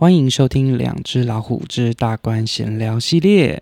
[0.00, 3.60] 欢迎收听《两只老虎之大官闲聊》系列。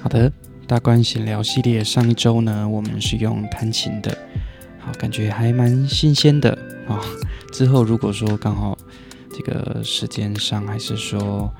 [0.00, 0.32] 好的，
[0.66, 4.16] 大官闲聊系列上一周呢，我们是用弹琴的，
[4.78, 6.52] 好，感觉还蛮新鲜的
[6.88, 6.98] 啊。
[7.58, 8.78] 之后如果说刚好
[9.32, 11.52] 这个时间上还是说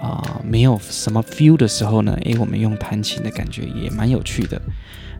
[0.00, 4.60] 啊、没有什么 feel 的时候呢，诶，我们用弹琴的感觉也蛮有趣的。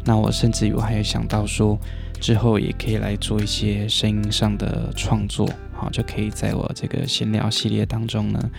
[0.04, 1.78] 那我甚至于我还有想到说，
[2.20, 8.50] 之后也可以来做一些声音上的创作，好，就可以在我这个闲聊系列当中呢，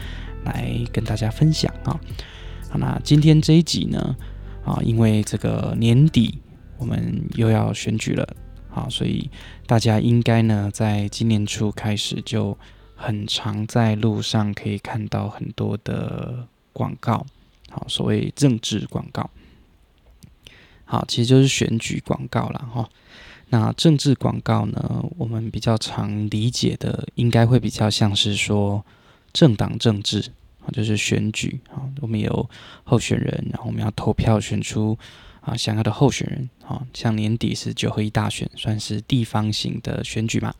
[0.46, 2.00] 来跟大家分享啊。
[2.70, 4.16] 好，那今天这一集呢，
[4.64, 6.40] 啊，因为这个年底
[6.78, 8.28] 我们又要选举了，
[8.80, 9.30] 啊，所以
[9.68, 12.58] 大家应该呢，在今年初开始就
[12.96, 17.26] 很常在路上可以看到很多的广告，
[17.70, 19.30] 好，所谓政治广告，
[20.86, 22.70] 好，其实就是选举广告啦。
[22.74, 22.90] 哈。
[23.52, 28.86] 那政治广告呢，我们比较常理解的，应该会比较像是说
[29.34, 30.32] 政党政治
[30.64, 30.70] 啊。
[30.72, 32.50] 就是选举啊，我们有
[32.84, 34.96] 候选人，然后我们要投票选出
[35.42, 36.86] 啊想要的候选人啊。
[36.94, 40.54] 像年底是九合一大选，算是地方型的选举嘛。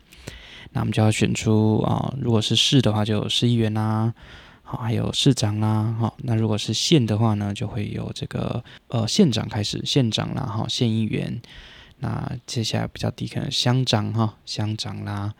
[0.72, 4.14] 那我们就要选出啊，如果是市的话，就市议员啦，
[4.62, 6.16] 好，还有市长啦，好。
[6.18, 11.40] 那如果是县的话呢，就会有这个呃县长开始，县长啦，哈，县议员。
[11.98, 15.34] 那接下来比较低，可能乡长哈，乡长啦，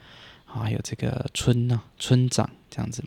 [0.44, 3.04] 好，还有这个村呢，村长这样子。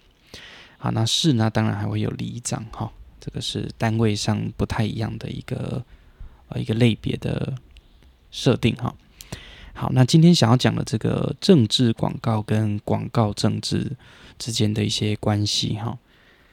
[0.77, 5.85] 好，那市呢，当然还会有里长哈，这个是单位上不太一样的一个
[6.59, 7.53] 一个类别的
[8.31, 8.93] 设定哈。
[9.73, 13.91] 好，那今天想要讲的这个政治广告跟广告政治
[14.37, 15.97] 之间的一些关系哈。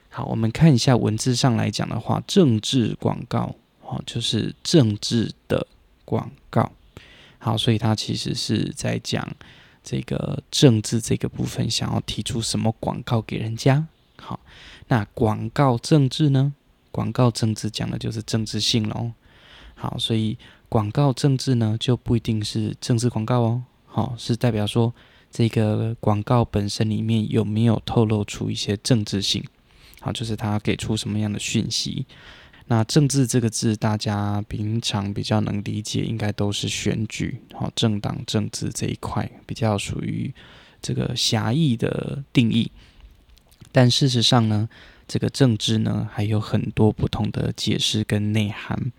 [0.08, 5.66] 好，我们看一下文字上来讲的话，政治广告哦，就是政治的
[6.04, 6.72] 广告。
[7.38, 9.26] 好，所以它其实是在讲
[9.84, 13.86] 这个政治这个部分，想要提出什么广告给人家。
[14.16, 14.40] 好，
[14.88, 16.54] 那广告政治呢？
[16.90, 19.12] 广告政治讲的就是政治性喽。
[19.80, 20.36] 好，所以
[20.68, 23.62] 广告政治呢，就不一定是政治广告哦。
[23.86, 24.94] 好，是代表说
[25.30, 29.42] 这个广告本身里面有没有透露出一些政治性？
[30.00, 32.04] 好，就是它给出什么样的讯息？
[32.66, 40.32] 那政治这个字，大家平常比较能理解，应该都是选举，好，政党政治这一块比较属于
[40.82, 42.70] 这个狭义的定义。
[43.72, 44.68] 但事实上呢，
[45.08, 48.92] 这个政治呢，还有很多不同的解释跟内涵。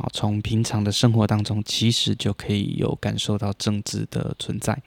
[0.00, 4.80] 好，从平常的生活当中，其实就可以有感受到政治的存在。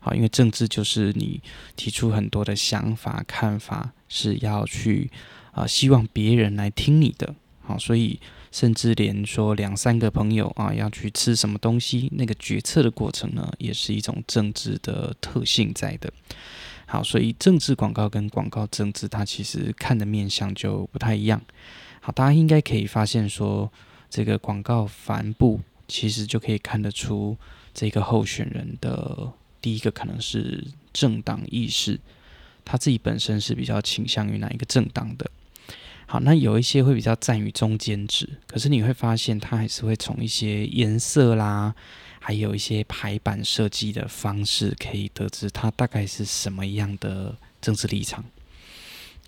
[0.00, 1.40] 好，因为政治就是你
[1.76, 5.08] 提出很多的想法、看法，是要去
[5.52, 7.32] 啊、希望别人来听你的。
[7.60, 8.18] 好，所以
[8.50, 16.12] 甚至连说两三个朋友啊，要去吃什么东西，那个决策的过程呢，也是一种政治的特性在的。
[16.86, 21.40] 好，所以政治广告跟广告政治，它其实看的面向就不太一样。
[22.00, 23.72] 好，大家应该可以发现说，
[24.08, 27.36] 这个广告帆布其实就可以看得出
[27.74, 31.98] 这个候选人的第一个可能是政党意识，
[32.64, 35.30] 他自己本身是比较倾向于哪一个政党的。
[36.06, 41.74] 好，那有一些会比较站于中间值，可是你会发现他还是会从一些颜色啦。
[42.18, 48.24] 还有一些排版设计的方式，可以得知他大概是什么样的政治立场。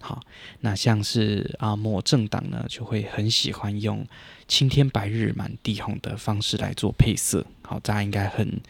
[0.01, 0.21] 好，
[0.61, 4.07] 那像是啊，某政党呢，就会很喜欢用
[4.47, 7.45] 青天白日满地红的方式来做配色。
[7.63, 8.61] 好，大家应该很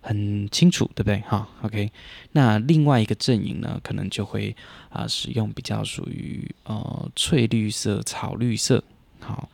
[0.00, 1.20] 很清楚，对不对？
[1.20, 1.90] 哈，OK。
[2.32, 4.54] 那另外一个阵营呢，可能就会
[4.90, 8.84] 啊，使用比较属于呃翠绿色、草绿色。
[9.20, 9.48] 好。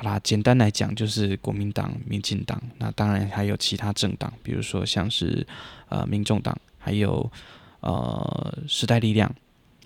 [0.00, 5.44] 好啦，简单来讲就是国民党、民进党，那当然还有其他政党，比如说像是
[5.88, 7.28] 呃民众党，还有
[7.80, 9.34] 呃时代力量。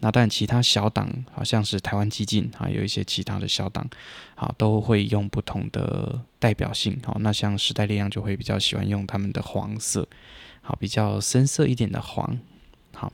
[0.04, 3.88] 那当然其他小党，好像是台湾激进，还有一些其他的小党，
[4.34, 7.00] 好都会用不同的代表性。
[7.04, 10.08] 好，那像时代力量就会比较喜欢用他们的黄色，
[10.60, 12.36] 好比较深色一点的黄。
[12.92, 13.12] 好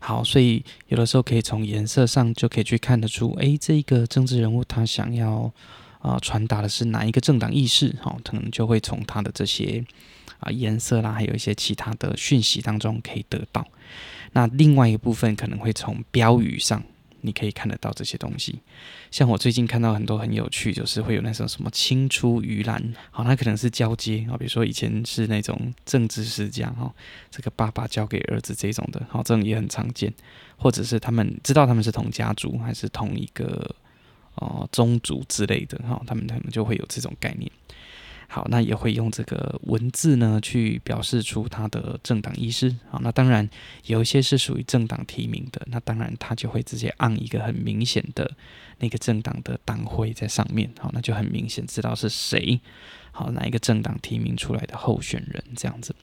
[0.00, 5.52] 好，所以有的时候可以从颜色上就可以去看得出，诶，这一个政治人物他想要
[6.00, 7.94] 啊传达的是哪一个政党意识？
[8.02, 9.84] 好，可能就会从他的这些
[10.44, 13.66] 啊颜色啦，还有一些其他的讯息当中可以得到。
[14.32, 16.82] 那另外一部分可能会从标语上，
[17.20, 18.58] 你可以看得到这些东西。
[19.10, 26.92] 像我最近看到很多很有趣，就是会有那种什么青出于蓝，好，那可能是交接啊，比如说以前是那种政治世家哈，
[27.30, 30.12] 这个爸爸交给儿子这种的，好，这种也很常见，
[30.56, 33.74] 或者是他们知道他们是同家族还是同一个
[34.36, 37.48] 哦、宗族之类的哈，他们他们就会有这种概念。
[38.34, 42.74] 好，那也会用这个文字呢，去表示出他的政党意识。
[42.90, 43.48] 好，那当然
[43.86, 48.28] 有一些是属于政党提名的，那当然他就会直接按一个很明显的
[48.80, 50.68] 那个政党的党徽在上面。
[50.80, 52.60] 好，那就很明显知道是谁，
[53.12, 55.94] 好，哪一个政党提名出来的候选人这样子。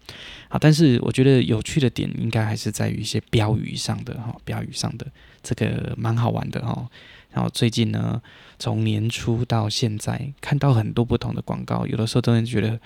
[0.48, 5.06] 好，但是我觉得有趣的点应该还是在于一些标语上的哈，标语上的
[5.44, 6.90] 这个蛮好玩的哈。
[7.32, 8.22] 然后最近呢，
[8.60, 12.80] 从年初到现在，看到很多不同的广告，有的时候真的觉得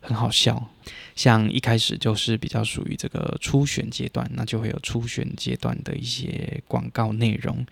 [0.00, 0.68] 很好笑。
[1.14, 7.66] 像一开始就是比较属于这个初选阶段，那就会有初选阶段的一些广告内容。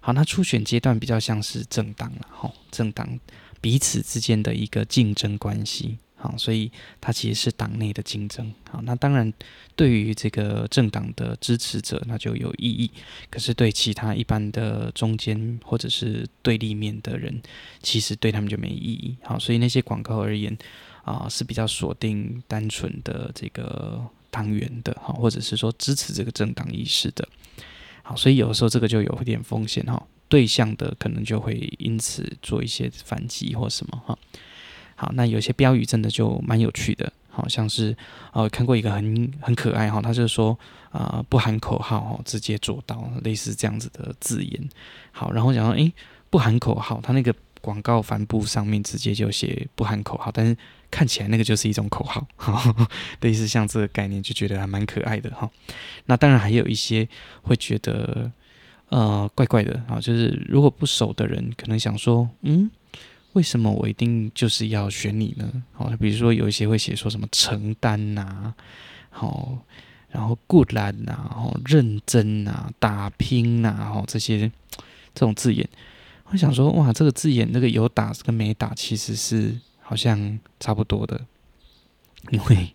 [0.00, 3.18] 好，那初选阶段比较像是政党了，吼，政党
[3.60, 5.98] 彼此之间的一个竞争关系。
[6.24, 6.72] 好，所以
[7.02, 8.50] 它其实是党内的竞争。
[8.70, 9.30] 好，那当然
[9.76, 12.90] 对于这个政党的支持者，那就有意义。
[13.28, 17.42] 可是对其他一般的中间或者是对立面的人，
[17.82, 19.14] 其实对他们就没意义。
[19.22, 20.56] 好，所以那些广告而言
[21.04, 27.28] 啊，是比较锁定单纯的这个党员的，哈，或者是说支持这个政党意识的。
[28.02, 34.18] 好，所以有时候这个就有点风险哈，对象的可能就会因此做一些反击或什么哈。
[34.96, 37.96] 好，那有些标语真的就蛮有趣的，好像是
[38.32, 40.56] 呃看过一个很很可爱哈，他就说
[40.90, 44.68] 啊、呃、不喊口号哈，直接做到类似这样子的字眼。
[45.10, 45.92] 好，然后讲说诶，
[46.30, 50.56] 不喊口号，他那个广告帆布上面直接就写不喊口号，但是
[50.90, 52.26] 看起来那个就是一种口号，
[53.20, 55.50] 类似像这个概念就觉得还蛮可爱的哈。
[56.06, 57.08] 那当然还有一些
[57.42, 58.30] 会觉得
[58.90, 62.70] 呃怪怪的啊，就是如果不熟的人可能想说嗯。
[63.34, 65.62] 为什么我一定就是要选你呢？
[65.72, 68.52] 好，比如说有一些会写说什么承担呐，
[69.10, 69.58] 好，
[70.08, 74.50] 然后 good 啦，然后认真呐，打拼呐，好这些
[75.14, 75.68] 这种字眼，
[76.30, 81.20] 我想说哇，这个字眼那个有打跟没打其实是好像差不多的，
[82.30, 82.74] 因为。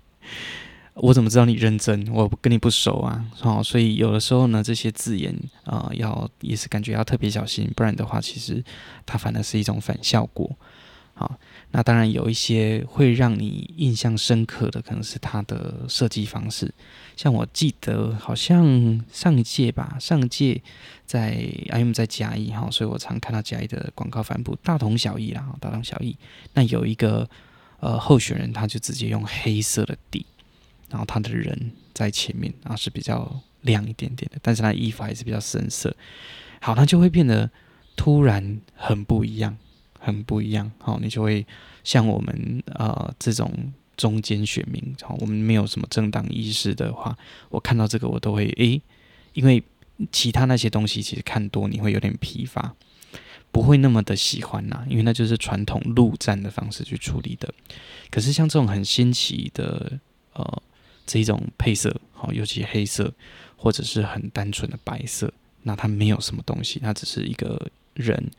[1.02, 2.08] 我怎么知道你认真？
[2.12, 8.64] 我跟你不熟啊，好，所以有的时候呢，这些字眼啊、要也是感觉要特别小心，不然的话，其实
[9.06, 10.50] 它反而是一种反效果。
[11.14, 11.38] 好，
[11.72, 16.74] 那当然有一些会让你印象深刻的，可能是它的设计方式。
[17.18, 20.62] 像我记得好像上一届吧，上一届
[21.06, 26.16] 在 IM 在嘉义哈，所以我常看到嘉义的广告帆布，大同小异啦，大同小异。
[26.54, 27.30] 那有一个
[27.82, 30.26] 呃候选人，他就直接用黑色的底。
[30.90, 35.96] 然后他的人在前面，然后是比较亮一点点的，但是他衣服还是比较深色。
[36.62, 37.50] 好，他就会变得
[37.96, 39.58] 突然很不一样，
[40.00, 40.72] 很不一样。
[40.80, 41.46] 好，你就会
[41.84, 43.52] 像我们呃这种
[43.96, 47.18] 中间选民，好，我们没有什么政党意识的话，
[47.50, 48.82] 我看到这个我都会诶，
[49.34, 49.64] 因为
[50.12, 52.74] 其他那些东西其实看多你会有点疲乏，
[53.52, 57.54] 不会那么的喜欢呐，因为那就是传统陆战的方式去处理的。
[58.10, 60.00] 可是像这种很新奇的
[60.34, 60.62] 呃。
[61.10, 63.12] 这一种配色，好，尤其黑色，
[63.58, 65.34] 或者是很单纯的白色，
[65.64, 68.30] 那它没有什么东西，它只是一个人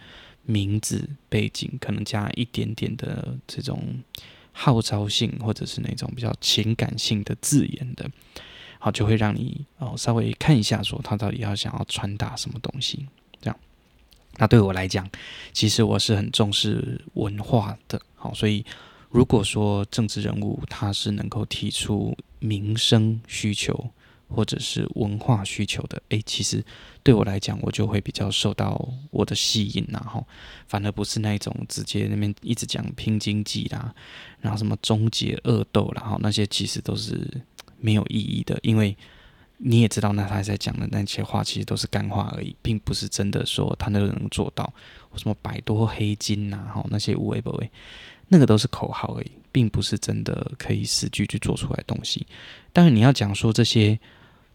[0.45, 3.83] 名字背景，可能加一点点的这种
[4.53, 8.09] 号召性，或者是那种比较情感性的字眼的，
[8.79, 13.05] 好，就会让你哦稍微看一下，说他到底要想要传达什么东西，
[13.41, 13.57] 这样。
[14.37, 15.11] 那对我来讲，
[15.53, 18.65] 其实我是很重视文化的，好，所以。
[19.11, 23.90] 如果说政治人物他是能够提出民生需求
[24.29, 26.64] 或者是文化需求的，诶，其实
[27.02, 30.25] 对我来讲，我就会比较受到我的吸引，然后
[30.69, 33.93] 反而不是那种直接那边一直讲拼经济啦，
[34.40, 37.29] 然后什么终结恶斗，然后那些其实都是
[37.81, 38.97] 没有意义的，因为
[39.57, 44.73] 你也知道，那他在讲的那些话其实都是干话而已，并不是真的说他那个能做到
[45.17, 47.61] 什么百多黑金呐，哈，那些无为不。
[48.33, 52.25] 那个都是口号而已，并不是真的可以实际去做出来东西。
[52.73, 53.99] 当然，你要讲说这些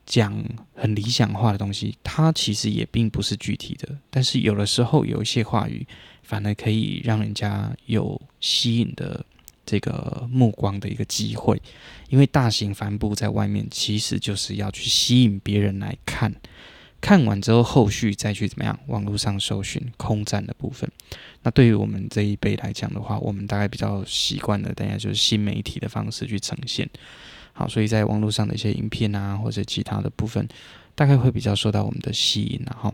[0.05, 0.33] 讲
[0.73, 3.89] 很理想化的东西，它其实也并不是具体的。
[4.09, 5.85] 但是有的时候有一些话语，
[6.23, 9.25] 反而可以让人家有吸引的
[9.65, 11.61] 这个目光的一个机会。
[12.07, 16.33] 因为大型帆布在外面，其实就是要去吸引别人来看。
[17.05, 18.79] 看完之后，后续再去怎么样？
[18.87, 20.89] 网络上搜寻空战的部分。
[21.43, 26.89] 那对于我们这一辈来讲的话，我们大概比较习惯的，等下就是新媒体的方式去呈现。
[27.53, 30.47] 好，所以在网络上的一些影片啊，或者其他的部分，
[30.95, 32.91] 大概会比较受到我们的吸引，然后。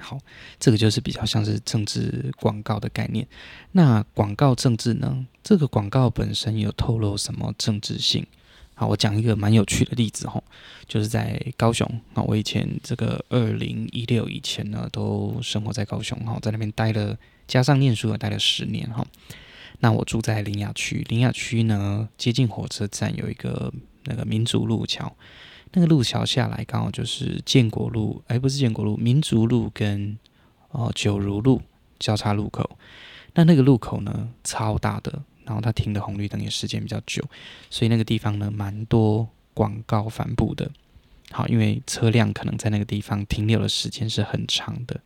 [0.00, 0.18] 好，
[0.58, 3.24] 这个就是比较像是政治广告的概念。
[3.70, 5.24] 那广告政治呢？
[5.44, 8.26] 这个广告本身有透露什么政治性？
[8.78, 10.38] 好，我讲一个蛮有趣的例子哈，
[10.86, 17.16] 就是在高雄啊，我以前这个二零一六以前呢，都生活在高雄哈，在那边待了，
[17.48, 19.02] 加上念书也待了十年哈。
[19.80, 23.72] 那我住在林雅区，林雅区呢，接近火车站有一个
[24.04, 25.10] 那个民族路桥，
[25.72, 30.18] 那个路桥下来刚好就是建国路，哎，不是建国路，民族路跟
[30.68, 31.62] 哦九如路
[31.98, 32.78] 交叉路口。
[33.32, 37.24] 那那个路口呢，超大的，然后它停的红绿灯也时间比较久，
[37.70, 40.70] 所以那个地方呢，蛮多广告帆布的。
[41.30, 45.00] 好，因为车辆可能在那个地方停留的时间是很长的。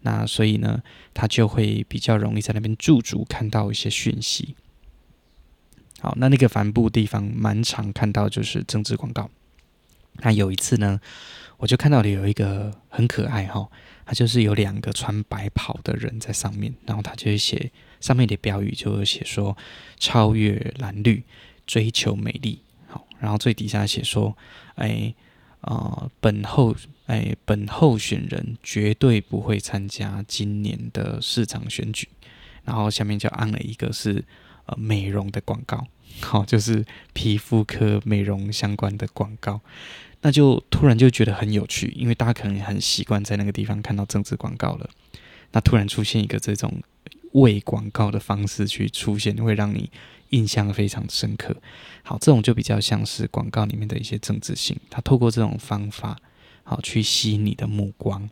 [0.00, 0.82] 那所以呢，
[1.14, 4.56] 他就会比较容易在那边驻足，看到一些讯息。
[6.00, 9.30] 好，那那个帆布地方蛮常看到，就是政治广告。
[10.14, 11.00] 那有一次呢，
[11.58, 13.68] 我就看到了有一个很可爱哈，
[14.04, 17.70] 他就是有两个穿白袍的人在上面，然后他就会写
[18.02, 19.56] 上面的标语，就会写说
[19.98, 21.22] 超越蓝绿，
[21.66, 22.58] 追求美丽。
[22.88, 24.36] 好，然后最底下写说，
[24.74, 25.14] 哎。
[25.64, 26.74] 呃，本候
[27.06, 32.08] 哎，本候选人绝对不会参加今年的市长选举。
[32.64, 34.24] 然后下面就按了一个是
[34.66, 35.86] 呃美容的广告，
[36.20, 39.60] 好、就是皮肤科美容相关的广告。
[40.22, 44.90] 那就突然就觉得很有趣，因为大家可能很习惯在那个地方看到政治广告了。
[45.52, 46.82] 那突然出现一个这种
[47.32, 49.90] 伪广告的方式去出现，会让你。
[50.32, 51.54] 印象非常深刻。
[52.02, 56.16] 好，这种就比较像是广告里面的一些政治性，它透过这种方法，
[56.64, 58.30] 好去吸引你的目光。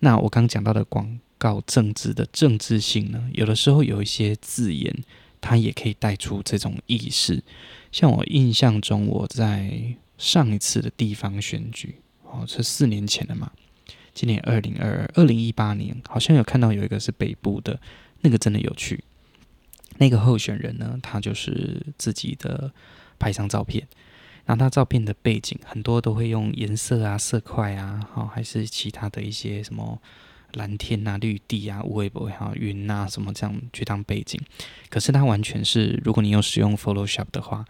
[0.00, 4.92] 那我刚讲到的广告政治的政治性呢，有的时候有一些字眼，
[5.40, 7.40] 它也可以带出这种意识。
[7.92, 11.94] 像我印象中，我在上一次的地方选举，
[12.24, 13.52] 哦，是四年前的嘛，
[14.12, 17.80] 今年二零二二、二零一八年，好像有看到有一个是北部的，
[18.20, 19.04] 那个真的有趣。
[19.98, 22.72] 那个候选人呢，他就是自己的
[23.18, 23.86] 拍一张照片，
[24.46, 30.00] 然后他照片的背景很多都会用颜色啊、色块啊，好还是其他的一些什么
[30.54, 34.40] 蓝天啊、绿地啊、乌微博哈、云啊什么这样去当背景。
[34.88, 37.64] 可是他完全是，如果你有使用 Photoshop 的话，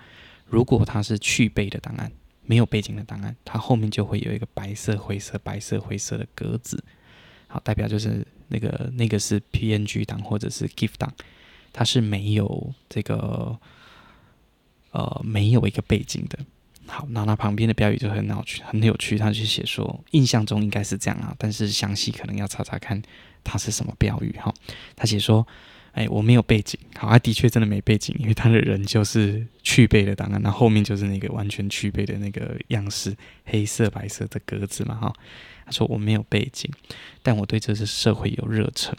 [0.46, 2.12] 如果它是去背的档案，
[2.44, 6.82] 没有背景的档案，它后面就会有一个白色、灰色、白色、灰色的格子，
[7.48, 11.10] 好，代表就是那个那个是 PNG 档或者是 GIF 档。
[11.72, 13.56] 它是没有这个，
[14.90, 16.36] 呃，没有一个背景的。
[16.86, 19.16] 好，那那旁边的标语就很有趣，很有趣。
[19.16, 23.00] 他就写说，印象中应该是这样啊，但是详细可能要查查看
[23.44, 24.52] 它是什么标语哈。
[24.96, 25.46] 他写说，
[25.92, 26.78] 哎，我没有背景。
[26.96, 35.12] 好，他的确真的没背景，因为他的人就是去背的档案，那后面就是那个完全去背的那个样式，黑色、白色的格子嘛哈。
[35.64, 36.70] 他说我没有背景，
[37.22, 38.96] 但我对这个社会有热忱。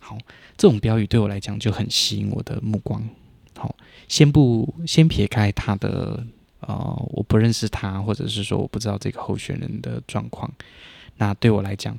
[0.00, 0.18] 好，
[0.56, 3.08] 这种标语对我来讲就很吸引我的目光。
[3.56, 3.74] 好，
[4.08, 6.24] 先不先撇开他的
[6.60, 10.50] 呃，我不认识他，或者是说我不知道这个候选人的状况。
[11.16, 11.98] 那对我来讲，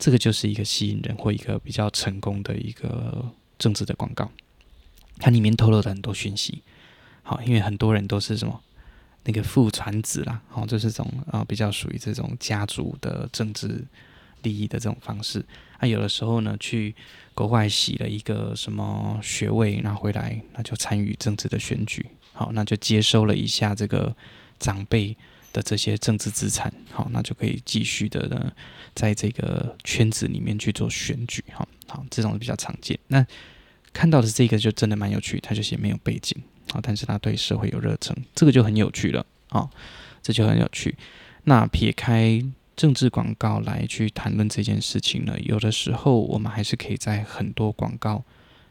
[0.00, 3.24] 这个就是一个吸引人或一个比较成功的一个
[3.56, 4.28] 政治的广告。
[5.18, 6.62] 它里面透露了很多讯息。
[7.22, 8.60] 好，因为很多人都是什么
[9.24, 13.84] 那个父传子啦，好，就是这种啊、比较属于这种家族的政治
[14.42, 15.44] 利益的这种方式。
[15.78, 16.94] 那、有的时候呢，去
[17.34, 24.16] 国外洗了一个什么学位，拿回来，那就参与政治的选举，好，那就接收了一下这个
[24.58, 25.14] 长辈
[25.52, 28.52] 的这些政治资产，好，那就可以继续的呢，
[28.94, 32.98] 在这个圈子里面去做选举，哈，好，这种比较常见。
[33.08, 33.26] 那
[33.92, 36.36] 看到的这个就真的蛮有趣，他就写没有背景，
[36.72, 39.68] 好，但是他对社会有热忱，这个就很有趣了，啊，
[40.22, 40.96] 这就很有趣。
[41.44, 42.44] 那撇开。
[42.76, 48.24] 政治广告来去谈论这件事情呢，有的时候我们还是可以在很多广告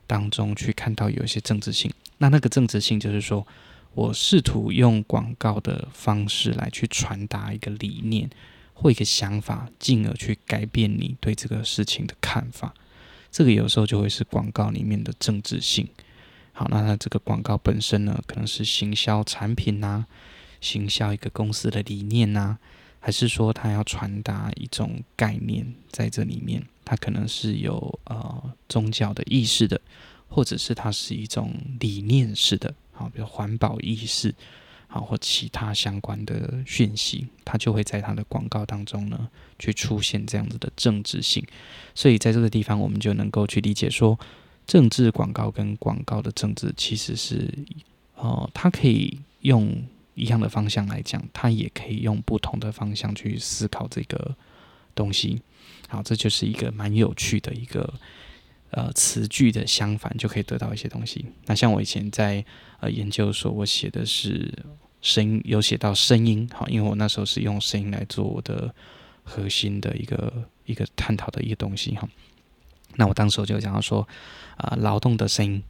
[0.08, 1.92] 当中去看到有一些政治性。
[2.18, 3.46] 那那个政治性就是说，
[3.94, 8.30] 我试图用广告的方式来去传达一个理念
[8.74, 12.74] 或一个想法，进而去改变你对这个事情的看法。
[13.32, 15.88] 这个有时候就会是广告里面的政治性。
[16.54, 20.06] 好，那它这个广告本身呢，可能是行销产品呐、
[20.60, 22.58] 行销一个公司的理念呐、
[23.00, 29.80] 还是说，它要传达一种概念在这里面，它可能是有呃宗教的意识的，
[30.28, 34.36] 或者是它是一种理念式的，好，比如环保意识，
[34.88, 41.42] 好，或其他相关的讯息，它就会在它的广告当中呢，去出现这样子的政治性。
[41.96, 44.20] 所以在这个地方，我们就能够去理解说，
[44.68, 47.50] 政治广告跟广告的政治其实是，
[48.16, 49.82] 呃，它可以用。
[50.16, 54.36] 一样的方向来讲，它也可以用不同的方向去思考这个
[54.94, 55.42] 东西。
[55.88, 57.94] 好，这就是一个蛮有趣的一个
[58.72, 61.26] 呃词句的相反，就可以得到一些东西。
[61.46, 62.44] 那像我以前在
[62.80, 64.52] 呃研究所，我写的是
[65.02, 68.74] 声音，有写到声音，好，因为我那时候是用声音来做我的
[69.24, 72.08] 核心的一个一个探讨的一个东西哈。
[72.96, 74.08] 那我当时我就讲到说，
[74.58, 75.64] 啊、劳动的声音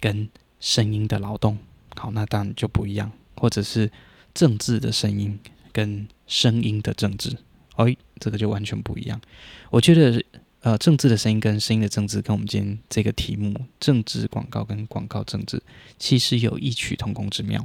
[0.00, 0.28] 跟
[0.60, 1.58] 声音的劳动，
[1.96, 3.90] 好，那当然就不一样，或者是
[4.32, 5.38] 政治的声音
[5.72, 7.36] 跟声音的政治。
[7.76, 9.20] 哎，这个就完全不一样。
[9.68, 10.24] 我觉得，
[10.64, 15.62] 呃，政治的声音跟声音的政治，跟我们今天这个题目“政治广告”跟广告政治，
[15.98, 17.62] 其实有异曲同工之妙。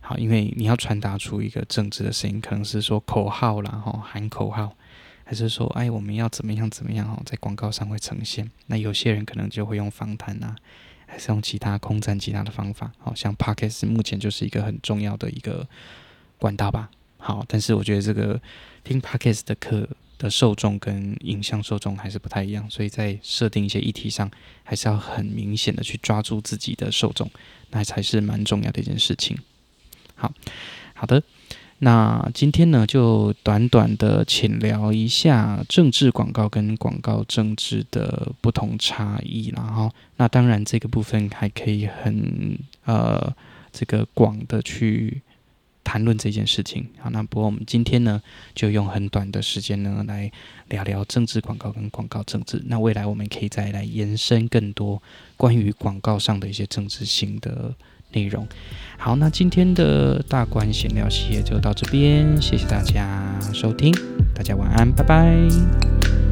[0.00, 4.76] 好，因为你要传达出一个政治的声音，可能是说口号啦，吼，喊口号，
[5.24, 8.48] 还是说，哎，我们要怎么样怎么样哦，在广告上会呈现。
[8.66, 10.54] 那有些人可能就会用访谈呐，
[11.06, 12.92] 还是用其他空战其他的方法。
[13.00, 15.68] 好像 Podcast 目前就是一个很重要的一个
[16.38, 16.90] 管道吧。
[17.16, 18.40] 好，但是我觉得这个
[18.84, 19.88] 听 Podcast 的课
[20.20, 24.30] 的受众跟影像受众还是不太一样，所以在设定一些议题上，
[24.62, 27.30] 还是要很明显的去抓住自己的受众，
[27.70, 29.38] 那才是蛮重要的一件事情。
[30.14, 30.30] 好，
[30.92, 31.22] 好的，
[31.78, 43.34] 那今天呢，就短短的浅聊一下政治广告跟广告政治的不同差异，然后，那当然这个部分还可以很呃
[43.72, 45.22] 这个广的去。
[45.82, 48.20] 谈论这件事情，好，那不过我们今天呢，
[48.54, 50.30] 就用很短的时间呢，来
[50.68, 52.62] 聊聊政治广告跟广告政治。
[52.66, 55.02] 那未来我们可以再来延伸更多
[55.36, 57.74] 关于广告上的一些政治性的
[58.12, 58.46] 内容。
[58.98, 63.92] 好，那今天的大观闲聊系列就到这边，谢谢大家收听，
[64.34, 66.29] 大家晚安，拜拜。